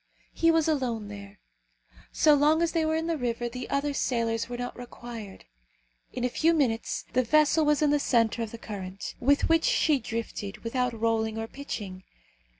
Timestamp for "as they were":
2.63-2.95